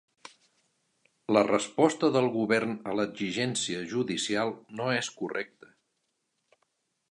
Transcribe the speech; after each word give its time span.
La 1.35 1.43
resposta 1.49 2.09
del 2.15 2.29
govern 2.37 2.73
a 2.93 2.97
l’exigència 3.01 3.83
judicial 3.93 4.53
no 4.81 4.91
és 5.01 5.13
correcta. 5.21 5.73